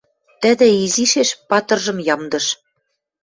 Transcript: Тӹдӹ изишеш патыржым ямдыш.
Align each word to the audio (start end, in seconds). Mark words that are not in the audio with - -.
Тӹдӹ 0.41 0.67
изишеш 0.83 1.29
патыржым 1.49 1.97
ямдыш. 2.13 2.45